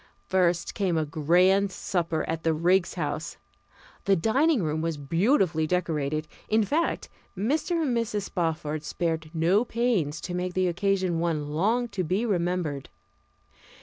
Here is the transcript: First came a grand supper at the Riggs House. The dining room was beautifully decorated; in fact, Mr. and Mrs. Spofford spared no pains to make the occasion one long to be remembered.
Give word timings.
First 0.29 0.73
came 0.73 0.97
a 0.97 1.05
grand 1.05 1.71
supper 1.71 2.23
at 2.27 2.41
the 2.41 2.55
Riggs 2.55 2.95
House. 2.95 3.37
The 4.05 4.15
dining 4.15 4.63
room 4.63 4.81
was 4.81 4.97
beautifully 4.97 5.67
decorated; 5.67 6.27
in 6.49 6.63
fact, 6.63 7.07
Mr. 7.37 7.83
and 7.83 7.95
Mrs. 7.95 8.23
Spofford 8.23 8.83
spared 8.83 9.29
no 9.31 9.63
pains 9.63 10.19
to 10.21 10.33
make 10.33 10.55
the 10.55 10.67
occasion 10.67 11.19
one 11.19 11.49
long 11.51 11.87
to 11.89 12.03
be 12.03 12.25
remembered. 12.25 12.89